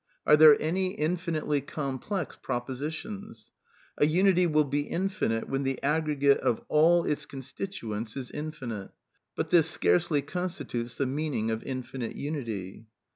Are 0.25 0.35
there 0.35 0.59
any 0.59 0.93
infinitely 0.95 1.61
complex 1.61 2.35
propositionflt... 2.35 3.51
A 3.99 4.07
unity 4.07 4.47
will 4.47 4.63
be 4.63 4.81
infinite 4.81 5.47
when 5.47 5.61
the 5.61 5.79
aggregate 5.83 6.39
of 6.39 6.59
all 6.69 7.03
its 7.05 7.27
con 7.27 7.41
stituents 7.41 8.17
is 8.17 8.31
infinite; 8.31 8.89
but 9.35 9.51
this 9.51 9.69
scarcely 9.69 10.23
constitutes 10.23 10.95
the 10.95 11.05
meaning 11.05 11.51
of 11.51 11.61
infinite 11.61 12.15
unity. 12.15 12.87